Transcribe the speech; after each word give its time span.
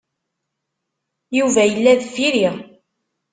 Yuba 1.37 1.63
yella 1.69 1.93
deffir-i. 1.99 2.49